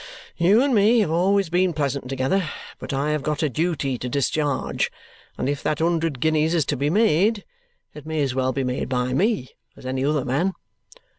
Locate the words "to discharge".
3.99-4.91